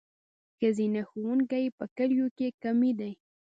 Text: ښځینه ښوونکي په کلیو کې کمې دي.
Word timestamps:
ښځینه 0.57 1.01
ښوونکي 1.09 1.63
په 1.77 1.85
کلیو 1.97 2.27
کې 2.37 2.47
کمې 2.61 2.91
دي. 2.99 3.11